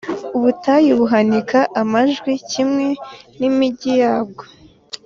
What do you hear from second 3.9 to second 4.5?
yabwo,